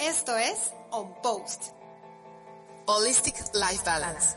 [0.00, 0.56] Esto es
[0.92, 1.62] On Post,
[2.86, 4.34] Holistic Life Balance.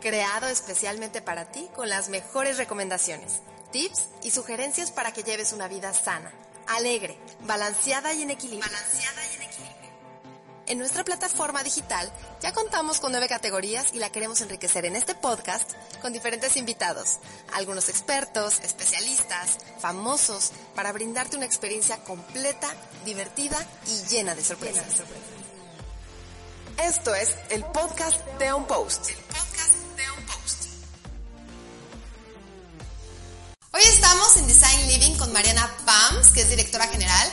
[0.00, 3.40] creado especialmente para ti con las mejores recomendaciones,
[3.72, 6.32] tips y sugerencias para que lleves una vida sana,
[6.68, 8.70] alegre, balanceada y en equilibrio.
[10.72, 15.14] En nuestra plataforma digital ya contamos con nueve categorías y la queremos enriquecer en este
[15.14, 17.18] podcast con diferentes invitados,
[17.52, 24.86] algunos expertos, especialistas, famosos, para brindarte una experiencia completa, divertida y llena de sorpresas.
[26.82, 29.10] Esto es el podcast de On Post.
[33.74, 37.30] Hoy estamos en Design Living con Mariana Pams, que es directora general.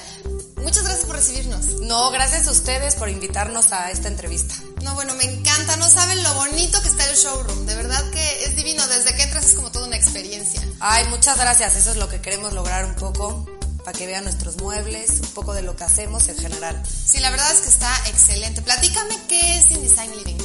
[0.70, 1.66] Muchas gracias por recibirnos.
[1.82, 4.54] No, gracias a ustedes por invitarnos a esta entrevista.
[4.84, 8.44] No, bueno, me encanta, no saben lo bonito que está el showroom, de verdad que
[8.44, 10.62] es divino, desde que entras es como toda una experiencia.
[10.80, 13.48] Ay, muchas gracias, eso es lo que queremos lograr un poco,
[13.84, 16.80] para que vean nuestros muebles, un poco de lo que hacemos en general.
[16.86, 18.62] Sí, la verdad es que está excelente.
[18.62, 20.38] Platícame qué es InDesign Living.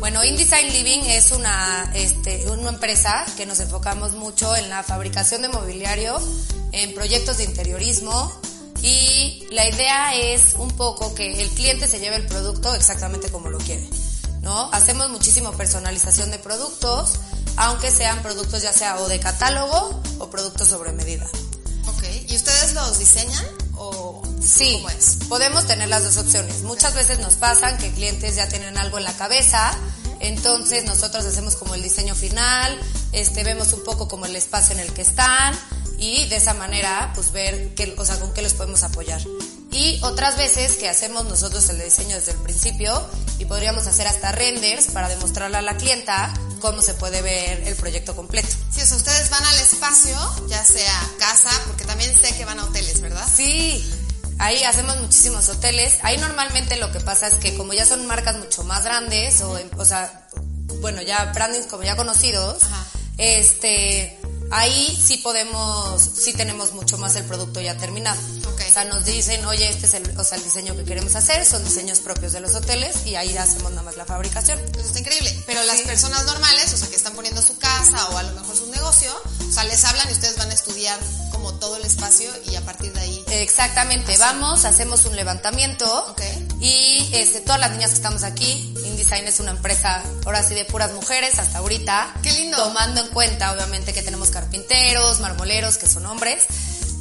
[0.00, 5.42] Bueno, InDesign Living es una, este, una empresa que nos enfocamos mucho en la fabricación
[5.42, 6.20] de mobiliario,
[6.72, 8.32] en proyectos de interiorismo
[8.82, 13.48] y la idea es un poco que el cliente se lleve el producto exactamente como
[13.48, 13.88] lo quiere,
[14.42, 14.70] ¿no?
[14.72, 17.12] Hacemos muchísimo personalización de productos,
[17.56, 21.26] aunque sean productos ya sea o de catálogo o productos sobre medida.
[21.88, 23.44] Ok, ¿y ustedes los diseñan
[23.76, 25.18] o Sí, cómo es?
[25.28, 26.62] podemos tener las dos opciones.
[26.62, 29.72] Muchas veces nos pasan que clientes ya tienen algo en la cabeza,
[30.20, 32.78] entonces nosotros hacemos como el diseño final,
[33.12, 35.54] este, vemos un poco como el espacio en el que están
[36.00, 39.20] y de esa manera pues ver qué, o sea, con qué los podemos apoyar.
[39.70, 44.32] Y otras veces que hacemos nosotros el diseño desde el principio y podríamos hacer hasta
[44.32, 48.48] renders para demostrarle a la clienta cómo se puede ver el proyecto completo.
[48.70, 50.16] Sí, o sea, ustedes van al espacio,
[50.48, 53.26] ya sea casa, porque también sé que van a hoteles, ¿verdad?
[53.32, 53.88] Sí,
[54.38, 55.98] ahí hacemos muchísimos hoteles.
[56.02, 59.56] Ahí normalmente lo que pasa es que como ya son marcas mucho más grandes, o,
[59.76, 60.28] o sea,
[60.80, 62.86] bueno, ya brandings como ya conocidos, Ajá.
[63.18, 64.19] este,
[64.50, 68.20] ahí sí podemos, sí tenemos mucho más el producto ya terminado.
[68.48, 68.60] Ok.
[68.68, 71.44] O sea, nos dicen, oye, este es el, o sea, el diseño que queremos hacer,
[71.44, 74.58] son diseños propios de los hoteles y ahí hacemos nada más la fabricación.
[74.58, 75.36] Eso está increíble.
[75.46, 78.56] Pero las personas normales, o sea, que están poniendo su casa o a lo mejor
[78.56, 79.12] su negocio,
[79.48, 80.98] o sea, les hablan y ustedes van a estudiar
[81.30, 83.24] como todo el espacio y a partir de ahí.
[83.30, 86.14] Exactamente, vamos, hacemos un levantamiento
[86.60, 88.74] y este, todas las niñas que estamos aquí,
[89.10, 92.14] InDesign es una empresa ahora sí de puras mujeres hasta ahorita.
[92.22, 92.56] ¡Qué lindo!
[92.56, 96.44] Tomando en cuenta obviamente que tenemos carpinteros, marmoleros que son hombres,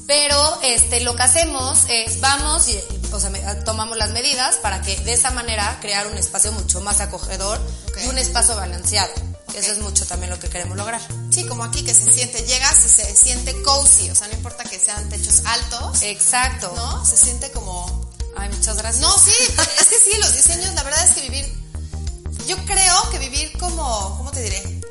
[0.08, 2.80] pero este, lo que hacemos es vamos y
[3.12, 7.00] o sea, tomamos las medidas para que de esa manera crear un espacio mucho más
[7.00, 7.60] acogedor
[7.90, 7.98] Ok.
[8.04, 9.12] y un espacio balanceado.
[9.48, 9.56] Ok.
[9.56, 11.02] Eso es mucho también lo que queremos lograr.
[11.32, 14.64] Sí, como aquí que se siente, llegas y se siente cozy, o sea, no importa
[14.64, 16.72] que sean techos altos, Exacto.
[16.76, 17.06] ¿no?
[17.06, 18.10] Se siente como...
[18.38, 19.02] Ay, muchas gracias.
[19.02, 19.34] No, sí,
[19.80, 21.59] es que sí, los diseños, la verdad es que vivir...
[22.50, 24.82] Yo creo que vivir como, ¿cómo te diré?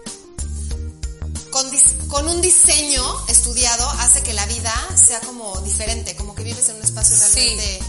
[1.51, 6.45] Con, dis- con un diseño estudiado hace que la vida sea como diferente, como que
[6.45, 7.35] vives en un espacio Sí.
[7.35, 7.81] realmente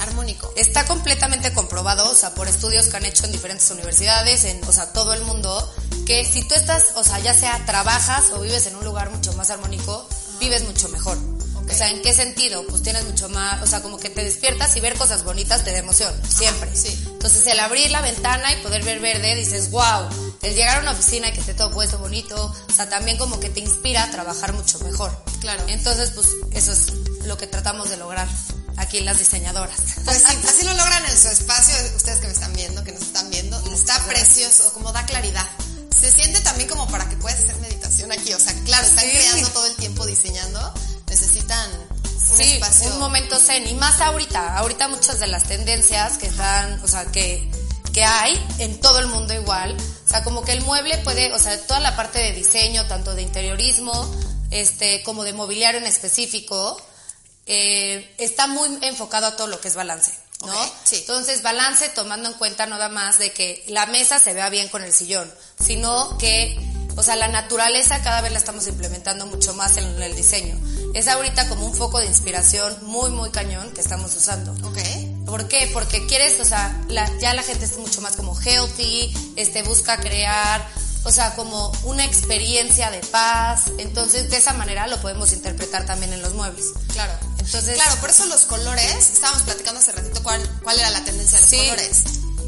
[0.00, 0.52] armónico.
[0.56, 4.72] Está completamente comprobado, o sea, por estudios que han hecho en diferentes universidades, en, o
[4.72, 5.72] sea, todo el mundo,
[6.04, 9.32] que si tú estás, o sea, ya sea trabajas o vives en un lugar mucho
[9.32, 10.06] más armónico,
[10.38, 11.16] vives mucho mejor.
[11.64, 11.70] Ok.
[11.72, 12.64] O sea, ¿en qué sentido?
[12.68, 15.72] Pues tienes mucho más, o sea, como que te despiertas y ver cosas bonitas te
[15.72, 16.70] da emoción, siempre.
[16.74, 16.88] sí.
[17.06, 20.08] Entonces, el abrir la ventana y poder ver verde, dices, wow,
[20.42, 22.36] el llegar a una oficina y que esté todo puesto bonito,
[22.68, 25.10] o sea, también como que te inspira a trabajar mucho mejor.
[25.40, 25.64] Claro.
[25.68, 26.92] Entonces, pues, eso es
[27.26, 28.28] lo que tratamos de lograr
[28.76, 29.78] aquí las diseñadoras.
[30.04, 33.02] Pues sí, así lo logran en su espacio, ustedes que me están viendo, que nos
[33.02, 35.48] están viendo, está precioso, como da claridad.
[35.98, 39.10] Se siente también como para que puedas hacer meditación aquí, o sea, claro, están Sí.
[39.16, 40.74] creando todo el tiempo diseñando,
[41.44, 41.70] necesitan
[42.30, 42.92] un sí, espacio.
[42.92, 43.66] un momento zen.
[43.66, 47.48] Y más ahorita, ahorita muchas de las tendencias que están, o sea, que,
[47.92, 49.76] que hay en todo el mundo igual.
[50.04, 53.14] O sea, como que el mueble puede, o sea, toda la parte de diseño, tanto
[53.14, 54.10] de interiorismo,
[54.50, 56.80] este, como de mobiliario en específico,
[57.46, 60.12] eh, está muy enfocado a todo lo que es balance.
[60.44, 60.52] ¿no?
[60.52, 60.96] Ok, sí.
[60.96, 64.82] Entonces, balance tomando en cuenta nada más de que la mesa se vea bien con
[64.82, 66.58] el sillón, sino que,
[66.96, 70.58] o sea, la naturaleza cada vez la estamos implementando mucho más en el diseño.
[70.94, 74.52] Es ahorita como un foco de inspiración muy, muy cañón que estamos usando.
[74.66, 74.78] Ok.
[75.26, 75.68] ¿Por qué?
[75.72, 79.98] Porque quieres, o sea, la- ya la gente es mucho más como healthy, este, busca
[79.98, 80.66] crear,
[81.04, 83.64] o sea, como una experiencia de paz.
[83.78, 86.66] Entonces, de esa manera lo podemos interpretar también en los muebles.
[86.92, 87.12] Claro.
[87.38, 91.38] Entonces, Claro, por eso los colores, estábamos platicando hace ratito cuál, cuál era la tendencia
[91.38, 91.56] de los Sí.
[91.58, 92.02] colores.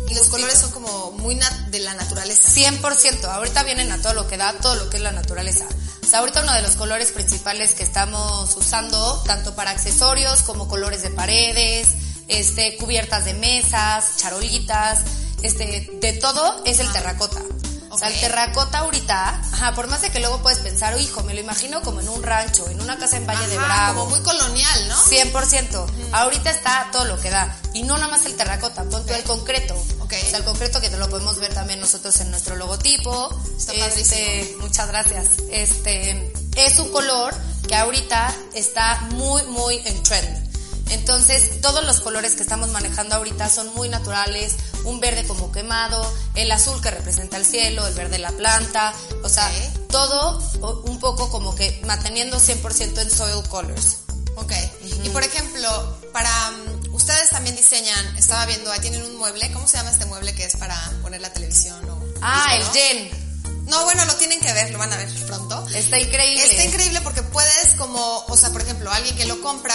[0.08, 1.38] Y los colores son como muy
[1.70, 2.48] de la naturaleza.
[2.48, 3.28] 100%.
[3.28, 5.66] Ahorita vienen a todo lo que da, todo lo que es la naturaleza.
[6.08, 11.02] Sea, ahorita uno de los colores principales que estamos usando, tanto para accesorios como colores
[11.02, 11.88] de paredes,
[12.28, 15.00] este, cubiertas de mesas, charolitas,
[15.42, 17.40] este, de todo es el terracota.
[17.90, 21.22] O sea, el terracota ahorita, ajá, por más de que luego puedes pensar, "Oh, hijo,
[21.22, 24.00] me lo imagino como en un rancho, en una casa en Valle de Bravo.
[24.04, 24.96] como muy colonial, ¿no?
[25.02, 25.86] 100%.
[26.12, 27.56] Ahorita está todo lo que da.
[27.76, 29.74] Y no nada más el terracota, pon tú el concreto.
[30.00, 30.14] Ok.
[30.14, 33.28] O sea, el concreto que te lo podemos ver también nosotros en nuestro logotipo.
[33.54, 34.56] Está Este.
[34.60, 35.26] Muchas gracias.
[35.50, 37.34] Este, es un color
[37.68, 40.46] que ahorita está muy, muy en trend.
[40.88, 46.00] Entonces, todos los colores que estamos manejando ahorita son muy naturales, un verde como quemado,
[46.34, 49.88] el azul que representa el cielo, el verde la planta, o sea, Ok.
[49.90, 53.98] todo un poco como que manteniendo 100% en soil colors.
[54.36, 54.52] Ok.
[55.02, 56.75] Y por ejemplo, para mm,
[57.06, 60.44] ustedes también diseñan, estaba viendo, ahí tienen un mueble, ¿cómo se llama este mueble que
[60.44, 62.54] es para poner la televisión o Ah, ¿no?
[62.56, 63.66] el Jen.
[63.66, 65.68] No, bueno, lo tienen que ver, lo van a ver pronto.
[65.72, 66.44] Está increíble.
[66.44, 69.74] Está increíble porque puedes como, o sea, por ejemplo, alguien que lo compra,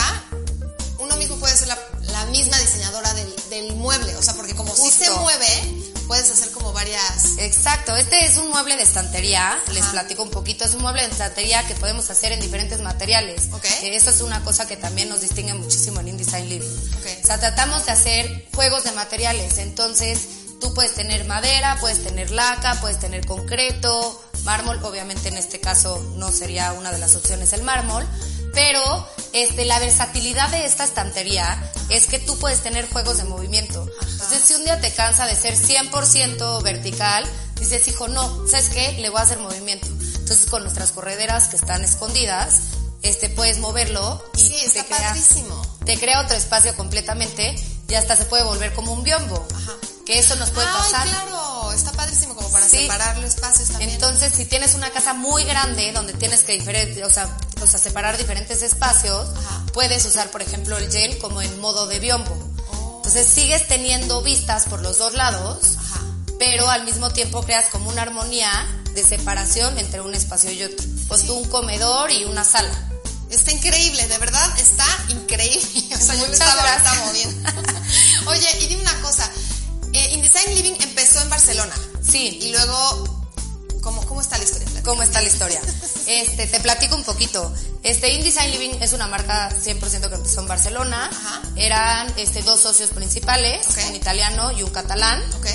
[1.00, 4.76] uno mismo puede ser la, la misma diseñadora del, del mueble, o sea, porque como
[4.76, 7.38] si se mueve, puedes hacer como varias...
[7.38, 11.08] Exacto, este es un mueble de estantería, les platico un poquito, es un mueble de
[11.08, 13.48] estantería que podemos hacer en diferentes materiales.
[13.54, 13.64] Ok.
[13.64, 16.68] Eh, Eso es una cosa que también nos distingue muchísimo en InDesign Living.
[16.68, 17.06] Ok.
[17.24, 20.20] O sea, tratamos de hacer juegos de materiales, entonces
[20.60, 25.98] tú puedes tener madera, puedes tener laca, puedes tener concreto, mármol, obviamente en este caso
[26.18, 28.06] no sería una de las opciones el mármol,
[28.54, 33.90] pero este, la versatilidad de esta estantería es que tú puedes tener juegos de movimiento.
[34.32, 37.26] Entonces, si un día te cansa de ser 100% vertical,
[37.60, 38.94] dices, hijo, no, ¿sabes qué?
[38.94, 39.88] Le voy a hacer movimiento.
[39.88, 42.56] Entonces, con nuestras correderas que están escondidas,
[43.02, 45.78] este, puedes moverlo y Sí, está te crea, padrísimo.
[45.86, 47.56] te crea otro espacio completamente
[47.90, 49.46] y hasta se puede volver como un biombo.
[49.54, 49.74] Ajá.
[50.06, 51.08] Que eso nos puede Ay, pasar.
[51.10, 52.78] claro, está padrísimo como para Sí.
[52.80, 53.90] separar los espacios también.
[53.92, 57.28] Entonces, si tienes una casa muy grande donde tienes que diferente, o sea,
[57.62, 59.66] o sea, separar diferentes espacios, Ajá.
[59.74, 62.51] puedes usar, por ejemplo, el gel como en modo de biombo.
[63.14, 66.00] Entonces, sigues teniendo vistas por los dos lados, Ajá.
[66.40, 68.50] pero al mismo tiempo creas como una armonía
[68.96, 70.86] de separación entre un espacio y otro.
[71.10, 72.72] Pues tú un comedor y una sala.
[73.30, 75.62] Está increíble, de verdad está increíble.
[75.94, 77.06] O sea, yo me estaba ahorita gracias.
[77.06, 77.50] moviendo.
[78.28, 79.30] Oye, y dime una cosa.
[79.92, 81.76] Eh, InDesign Living empezó en Barcelona.
[82.02, 82.40] Sí.
[82.42, 83.21] Y luego,
[83.82, 84.68] ¿cómo, cómo está la historia?
[84.84, 85.62] ¿Cómo está la historia?
[86.08, 87.54] Este, te platico un poquito.
[87.84, 91.10] Este, InDesign Living es una marca 100% que empezó en Barcelona.
[91.10, 91.42] Ajá.
[91.56, 95.22] Eran este, dos socios principales, un italiano y un catalán.
[95.38, 95.48] ¿Ok?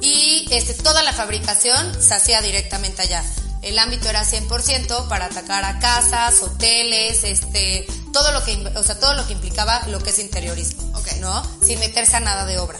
[0.00, 3.24] Y este, toda la fabricación se hacía directamente allá.
[3.62, 9.00] El ámbito era 100% para atacar a casas, hoteles, este, todo lo que, o sea,
[9.00, 11.12] todo lo que implicaba lo que es interiorismo, Ok.
[11.20, 11.42] ¿no?
[11.64, 12.78] Sin meterse a nada de obra.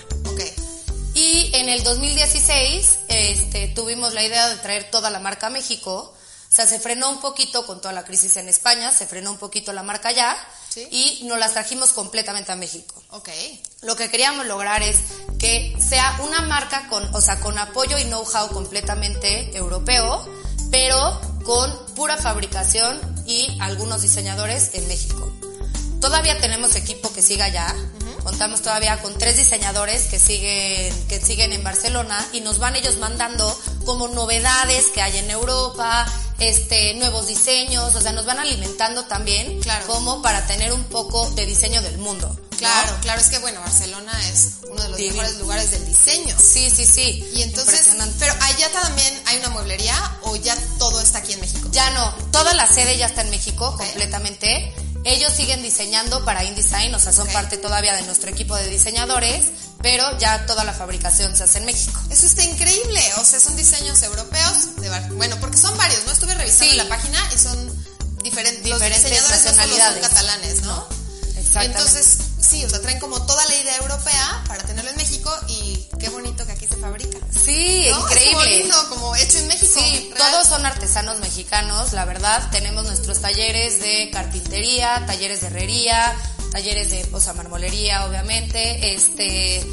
[1.30, 6.14] Y en el 2016 este, tuvimos la idea de traer toda la marca a México.
[6.50, 9.36] O sea, se frenó un poquito con toda la crisis en España, se frenó un
[9.36, 10.34] poquito la marca allá
[10.70, 10.86] Sí.
[10.90, 13.02] y nos las trajimos completamente a México.
[13.10, 13.28] Ok.
[13.82, 14.96] Lo que queríamos lograr es
[15.38, 20.26] que sea una marca con, o sea, con apoyo y know-how completamente europeo,
[20.70, 25.30] pero con pura fabricación y algunos diseñadores en México.
[26.00, 27.74] Todavía tenemos equipo que sigue allá.
[28.28, 32.98] Contamos todavía con tres diseñadores que siguen, que siguen en Barcelona y nos van ellos
[32.98, 36.04] mandando como novedades que hay en Europa,
[36.38, 39.86] este, nuevos diseños, o sea, nos van alimentando también Claro.
[39.86, 42.28] como para tener un poco de diseño del mundo.
[42.28, 42.58] ¿no?
[42.58, 45.22] Claro, claro, es que bueno, Barcelona es uno de los Divino.
[45.22, 46.36] mejores lugares del diseño.
[46.38, 47.24] Sí, sí, sí.
[47.34, 51.66] Y entonces, pero allá también hay una mueblería o ya todo está aquí en México.
[51.72, 54.74] Ya no, toda la sede ya está en México completamente.
[55.08, 59.46] Ellos siguen diseñando para InDesign, o sea, son parte todavía de nuestro equipo de diseñadores,
[59.80, 61.98] pero ya toda la fabricación se hace en México.
[62.10, 66.12] Eso está increíble, o sea, son diseños europeos, de Bar- bueno, porque son varios, ¿no?
[66.12, 66.76] Estuve revisando Sí.
[66.76, 67.86] la página y son
[68.22, 70.00] diferentes, los Diferentes diseñadores no solo nacionalidades.
[70.02, 70.88] son catalanes, ¿no?
[71.38, 71.78] Exactamente.
[71.78, 75.07] Entonces, sí, o sea, traen como toda la idea europea para tenerlo en México
[80.48, 82.48] son artesanos mexicanos, la verdad.
[82.50, 86.14] Tenemos nuestros talleres de carpintería, talleres de herrería,
[86.52, 88.94] talleres de, o sea, marmolería, obviamente.
[88.94, 89.66] Este,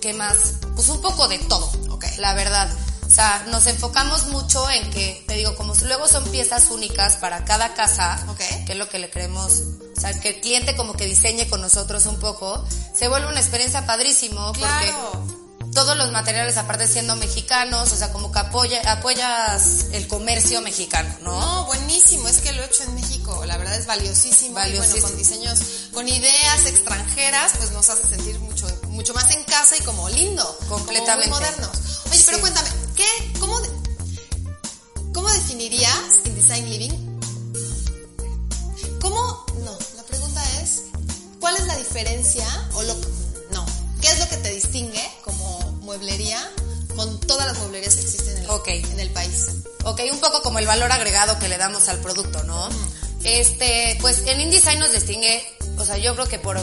[0.00, 0.36] ¿qué más?
[0.74, 2.04] Pues un poco de todo, Ok.
[2.18, 2.68] la verdad.
[3.06, 7.44] O sea, nos enfocamos mucho en que, te digo, como luego son piezas únicas para
[7.44, 8.38] cada casa, Ok.
[8.66, 9.52] que es lo que le queremos,
[9.96, 13.38] o sea, que el cliente como que diseñe con nosotros un poco, se vuelve una
[13.40, 15.10] experiencia padrísimo Claro.
[15.12, 15.21] porque
[15.74, 21.14] todos los materiales, aparte siendo mexicanos, o sea, como que apoya, apoyas el comercio mexicano,
[21.22, 21.40] ¿no?
[21.40, 24.96] No, buenísimo, es que lo he hecho en México, la verdad es valiosísimo, Valiosísimo.
[24.96, 25.58] y bueno, con diseños,
[25.92, 30.44] con ideas extranjeras, pues nos hace sentir mucho, mucho más en casa y como lindo,
[30.68, 31.30] Completamente.
[31.30, 32.00] como muy modernos.
[32.10, 33.58] Oye, pero cuéntame, ¿qué, cómo,
[35.14, 37.18] cómo definirías InDesign Living?
[39.00, 40.82] ¿Cómo, no, la pregunta es,
[41.40, 42.94] ¿cuál es la diferencia o lo,
[43.50, 43.66] no,
[44.00, 45.10] qué es lo que te distingue
[45.92, 46.50] mueblería
[46.96, 48.68] con todas las mueblerías que existen en el, Ok.
[48.68, 49.46] en el país?
[49.84, 52.68] Ok, un poco como el valor agregado que le damos al producto, ¿no?
[53.24, 55.44] Este, pues en InDesign nos distingue,
[55.78, 56.58] o sea, yo creo que por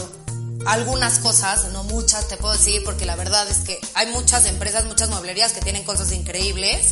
[0.66, 4.84] algunas cosas, no muchas te puedo decir, porque la verdad es que hay muchas empresas,
[4.84, 6.88] muchas mueblerías que tienen cosas increíbles,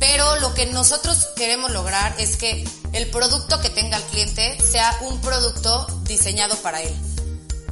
[0.00, 4.96] pero lo que nosotros queremos lograr es que el producto que tenga el cliente sea
[5.02, 6.94] un producto diseñado para él.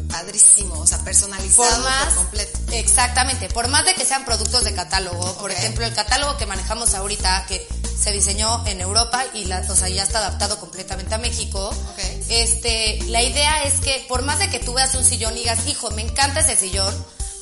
[0.08, 2.58] Padrísimo, o sea, personalizado por más completo.
[2.72, 6.94] exactamente por más de que sean productos de catálogo por ejemplo el catálogo que manejamos
[6.94, 7.66] ahorita que
[7.98, 11.98] se diseñó en Europa y la, o sea, ya está adaptado completamente a México Ok.
[12.28, 15.66] este la idea es que por más de que tú veas un sillón y digas
[15.66, 16.94] hijo me encanta ese sillón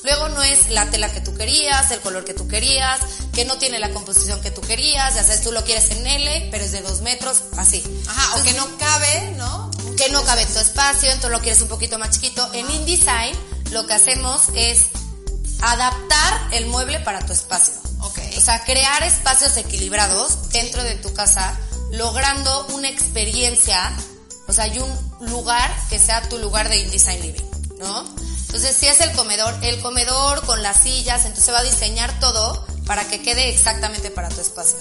[0.03, 2.99] luego no es la tela que tú querías el color que tú querías
[3.33, 6.47] que no tiene la composición que tú querías ya sabes tú lo quieres en L
[6.51, 9.64] pero es de dos metros así Ajá, o que no cabe, ¿no?
[9.95, 12.47] Que no cabe en tu espacio, entonces lo quieres un poquito más chiquito.
[12.53, 13.35] En InDesign
[13.71, 14.87] lo que hacemos es
[15.61, 17.73] adaptar el mueble para tu espacio.
[18.01, 18.19] Ok.
[18.37, 21.57] O sea, crear espacios equilibrados dentro de tu casa,
[21.91, 23.91] logrando una experiencia,
[24.47, 27.49] o sea, y un lugar que sea tu lugar de InDesign Living,
[27.79, 28.05] ¿no?
[28.45, 32.19] Entonces, si es el comedor, el comedor con las sillas, entonces se va a diseñar
[32.19, 34.77] todo para que quede exactamente para tu espacio.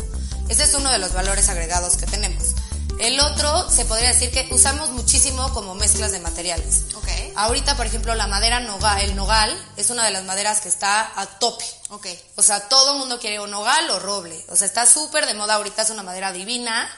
[0.49, 2.54] Ese es uno de los valores agregados que tenemos.
[2.99, 6.85] El otro, se podría decir que usamos muchísimo como mezclas de materiales.
[6.95, 7.09] Ok.
[7.37, 11.13] Ahorita, por ejemplo, la madera nogal, el nogal es una de las maderas que está
[11.21, 11.65] a tope.
[11.91, 12.07] Ok.
[12.37, 14.45] O sea, todo el mundo quiere o nogal o roble.
[14.49, 16.89] O sea, está súper de moda ahorita, es una madera divina.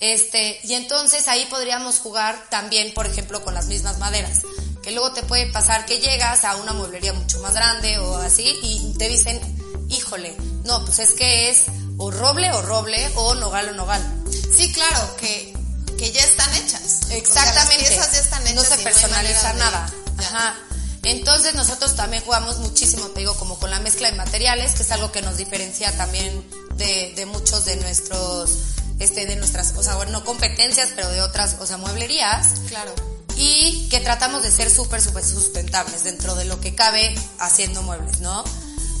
[0.00, 4.42] Este, y entonces ahí podríamos jugar también, por ejemplo, con las mismas maderas.
[4.82, 8.58] Que luego te puede pasar que llegas a una mueblería mucho más grande o así
[8.62, 9.40] y te dicen,
[9.88, 14.23] híjole, no, pues es que es o roble o roble o nogal o nogal.
[14.56, 15.54] Sí, claro, que,
[15.98, 17.10] que ya están hechas.
[17.10, 17.30] Exactamente.
[17.30, 18.54] O sea, las piezas ya están hechas.
[18.54, 19.92] No se personaliza nada.
[20.18, 20.54] Ajá.
[21.04, 24.90] Entonces nosotros también jugamos muchísimo, te digo, como con la mezcla de materiales, que es
[24.90, 26.42] algo que nos diferencia también
[26.76, 28.50] de, de muchos de nuestros,
[28.98, 32.60] este, de nuestras, o sea, bueno, no competencias, pero de otras, o sea, mueblerías.
[32.68, 32.94] Claro.
[33.36, 38.20] Y que tratamos de ser súper, súper sustentables dentro de lo que cabe haciendo muebles,
[38.20, 38.42] ¿no?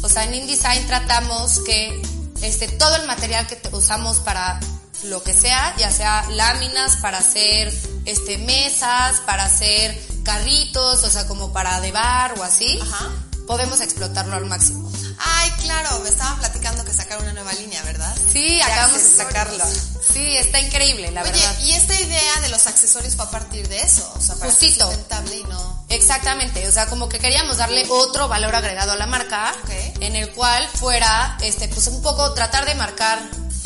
[0.02, 2.02] O sea, en InDesign tratamos que
[2.42, 4.60] este, todo el material que usamos para
[5.02, 7.72] lo que sea, ya sea láminas para hacer
[8.04, 13.10] este, mesas, para hacer carritos, o sea, como para de bar o así, Ajá.
[13.46, 14.90] podemos explotarlo al máximo.
[15.18, 18.14] Ay, claro, me estaban platicando que sacaron una nueva línea, ¿verdad?
[18.32, 19.64] Sí, De acabamos de sacarlo.
[20.12, 21.58] Sí, está increíble, la Oye, verdad.
[21.60, 24.60] y esta idea de los accesorios fue a partir de eso, o sea, para ser
[24.60, 24.86] Justito.
[24.86, 25.84] sustentable y no...
[25.90, 29.54] Exactamente, o sea, como que queríamos darle otro valor agregado a la marca,
[30.00, 33.20] en el cual fuera, este, pues un poco tratar de marcar,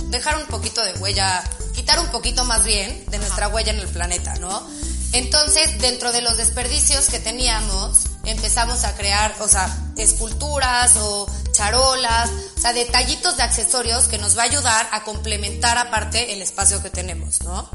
[0.08, 1.42] dejar un poquito de huella,
[1.74, 4.66] quitar un poquito más bien de nuestra huella en el planeta, ¿no?
[5.12, 12.30] Entonces, dentro de los desperdicios que teníamos, empezamos a crear, o sea, esculturas o charolas,
[12.56, 16.82] o sea, detallitos de accesorios que nos va a ayudar a complementar aparte el espacio
[16.82, 17.70] que tenemos, ¿no?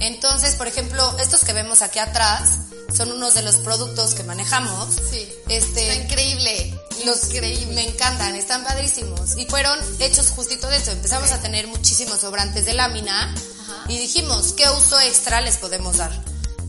[0.00, 2.58] Entonces, por ejemplo, estos que vemos aquí atrás
[2.94, 4.94] son unos de los productos que manejamos.
[5.10, 5.32] Sí.
[5.48, 6.78] Este, Está increíble.
[7.04, 7.74] Los increíble.
[7.74, 9.36] me encantan, están padrísimos.
[9.36, 10.90] Y fueron hechos justito de eso.
[10.92, 13.34] Empezamos a tener muchísimos sobrantes de lámina
[13.88, 16.12] y dijimos, ¿qué uso extra les podemos dar?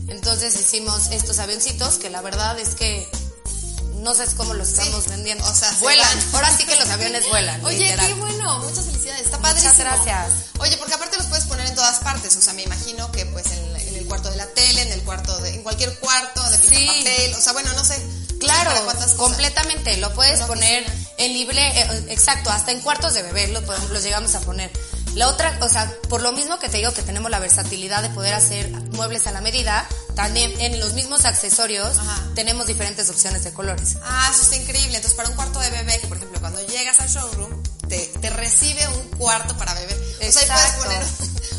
[0.08, 3.08] Entonces hicimos estos avioncitos que la verdad es que
[3.96, 5.44] no sé cómo los estamos vendiendo.
[5.44, 6.18] o sea, se vuelan.
[6.34, 7.64] Ahora sí que los aviones vuelan.
[7.64, 8.06] Oye, literal.
[8.06, 9.84] qué bueno, muchas felicidades, está Muchas padrísimo.
[9.84, 10.32] gracias.
[10.58, 13.46] Oye, porque aparte los puedes poner en todas partes, o sea, me imagino que pues
[13.46, 16.58] en, en el cuarto de la tele, en el cuarto de, en cualquier cuarto de
[16.58, 16.86] Sí.
[16.86, 18.00] papel, o sea, bueno, no sé.
[18.46, 18.72] Claro,
[19.16, 19.96] completamente.
[19.98, 20.84] Lo puedes poner
[21.18, 24.70] en libre, eh, exacto, hasta en cuartos de bebé lo los llegamos a poner.
[25.14, 28.10] La otra, o sea, por lo mismo que te digo que tenemos la versatilidad de
[28.10, 32.22] poder hacer muebles a la medida, también en los mismos accesorios Ajá.
[32.34, 33.96] tenemos diferentes opciones de colores.
[34.02, 34.96] Ah, eso está increíble.
[34.96, 38.28] Entonces, para un cuarto de bebé, que por ejemplo, cuando llegas al showroom, te, te
[38.28, 39.94] recibe un cuarto para bebé.
[39.94, 40.84] O sea, ahí puedes Exacto.
[40.84, 41.02] poner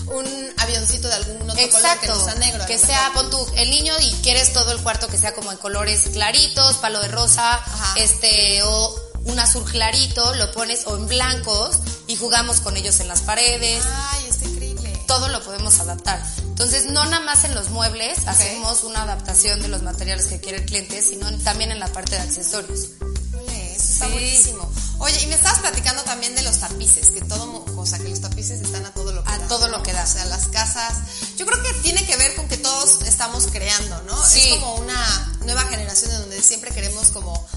[0.08, 2.66] un avioncito de algún otro color que Exacto, no sea negro.
[2.66, 5.58] que sea, pon tú el niño y quieres todo el cuarto que sea como en
[5.58, 7.94] colores claritos, palo de rosa, Ajá.
[7.98, 8.96] este, o
[9.26, 13.84] un azul clarito, lo pones, o en blancos, y jugamos con ellos en las paredes.
[13.86, 14.94] Ay, está increíble.
[15.06, 16.22] Todo lo podemos adaptar.
[16.40, 20.60] Entonces, no nada más en los muebles hacemos una adaptación de los materiales que quiere
[20.60, 22.88] el cliente, sino también en la parte de accesorios.
[23.34, 24.12] Ole, Eso está Sí.
[24.14, 24.67] buenísimo.
[25.00, 28.22] Oye, y me estabas platicando también de los tapices, que todo, o sea, que los
[28.22, 29.48] tapices están a todo lo que A da.
[29.48, 30.04] todo lo que da.
[30.04, 30.94] O sea, las casas.
[31.38, 34.26] Yo creo que tiene que ver con que todos estamos creando, ¿no?
[34.26, 34.40] Sí.
[34.42, 37.48] Es como una nueva generación en donde siempre queremos como,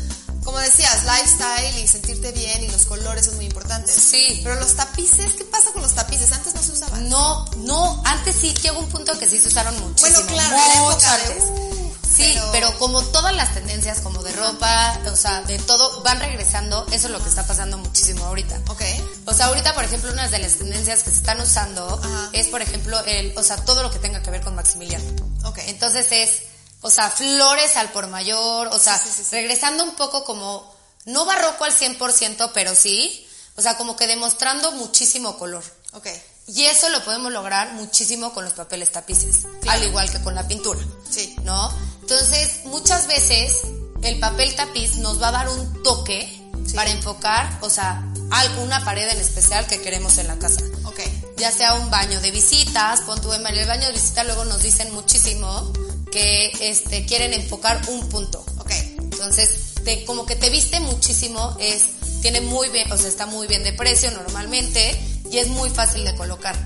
[0.45, 3.95] como decías, lifestyle y sentirte bien y los colores son muy importantes.
[3.95, 4.41] Sí.
[4.45, 6.31] Pero los tapices, ¿qué pasa con los tapices?
[6.33, 7.09] Antes no se usaban.
[7.09, 10.21] No, no, antes sí llegó un punto que sí se usaron muchísimo.
[10.25, 11.80] Bueno, claro, en la mucho época de, uh,
[12.21, 12.79] Sí, pero- pero...
[12.79, 17.11] como todas las tendencias, como de ropa, o sea, de todo, van regresando, eso es
[17.13, 18.61] lo que está pasando muchísimo ahorita.
[18.69, 18.83] Ok.
[19.27, 22.31] O sea, ahorita, por ejemplo, una de las tendencias que se están usando Ajá.
[22.33, 25.05] es, por ejemplo, el, o sea, todo lo que tenga que ver con Maximiliano.
[25.45, 25.59] Ok.
[25.67, 26.43] Entonces es,
[26.83, 29.37] o sea, flores al por mayor, o sea, Sí, sí, sí, sí.
[29.37, 30.75] regresando un poco como,
[31.07, 35.65] no barroco al 100%, pero sí, o sea, como que demostrando muchísimo color.
[35.93, 36.07] Ok.
[36.47, 39.71] Y eso lo podemos lograr muchísimo con los papeles tapices, Claro.
[39.79, 40.81] al igual que con la pintura.
[41.09, 41.37] Sí.
[41.45, 41.73] ¿No?
[42.11, 43.61] Entonces, muchas veces
[44.03, 46.29] el papel tapiz nos va a dar un toque
[46.67, 46.75] Sí.
[46.75, 50.61] para enfocar, o sea, alguna pared en especial que queremos en la casa.
[50.85, 50.99] Ok.
[51.37, 54.61] Ya sea un baño de visitas, pon tu en el baño de visitas luego nos
[54.61, 55.73] dicen muchísimo
[56.11, 58.45] que este quieren enfocar un punto.
[58.59, 58.73] Ok.
[58.99, 61.85] Entonces, te, como que te viste muchísimo, es,
[62.23, 65.01] tiene muy bien, o sea, está muy bien de precio normalmente
[65.31, 66.57] y es muy fácil de colocar.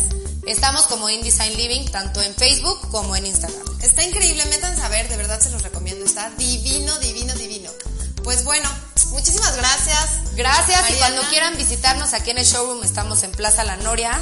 [0.48, 3.62] Estamos como InDesign Living tanto en Facebook como en Instagram.
[3.82, 4.46] Está increíble.
[4.46, 5.10] Métanse a ver.
[5.10, 6.06] De verdad se los recomiendo.
[6.06, 7.70] Está divino, divino, divino.
[8.24, 8.70] Pues bueno,
[9.10, 10.34] muchísimas gracias.
[10.36, 14.20] Gracias y cuando quieran visitarnos aquí en el showroom estamos en Plaza La Noria,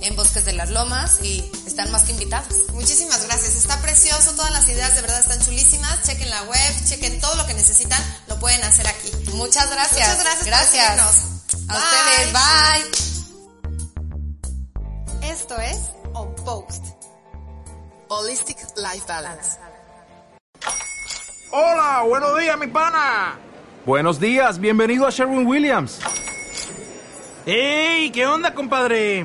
[0.00, 2.70] en Bosques de las Lomas y están más que invitados.
[2.72, 3.54] Muchísimas gracias.
[3.54, 4.32] Está precioso.
[4.32, 6.02] Todas las ideas de verdad están chulísimas.
[6.04, 8.02] Chequen la web, chequen todo lo que necesitan.
[8.26, 9.12] Lo pueden hacer aquí.
[9.34, 10.08] Muchas gracias.
[10.08, 10.96] Muchas gracias por Gracias.
[10.96, 11.68] recibirnos.
[11.68, 12.32] A ustedes.
[12.32, 13.21] Bye.
[15.32, 16.84] Esto es On Post.
[18.08, 19.58] Holistic Life Balance.
[21.50, 23.38] Hola, buenos días, mi pana.
[23.86, 26.00] Buenos días, bienvenido a Sherwin Williams.
[27.46, 28.10] ¡Ey!
[28.10, 29.24] ¿Qué onda, compadre?